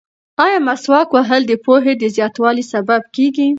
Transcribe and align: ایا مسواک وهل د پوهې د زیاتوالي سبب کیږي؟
ایا 0.45 0.57
مسواک 0.67 1.07
وهل 1.15 1.41
د 1.47 1.53
پوهې 1.65 1.93
د 1.97 2.03
زیاتوالي 2.15 2.63
سبب 2.73 3.01
کیږي؟ 3.15 3.47